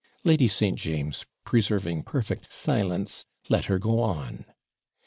Lady 0.23 0.47
St. 0.47 0.79
James, 0.79 1.27
preserving 1.45 2.01
perfect 2.01 2.51
silence, 2.51 3.23
let 3.49 3.65
her 3.65 3.77
go 3.77 3.99
on. 4.01 4.45